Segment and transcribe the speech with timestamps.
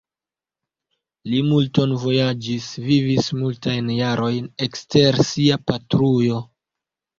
[1.33, 6.45] Li multon vojaĝis, vivis multajn jarojn ekster sia patrujo.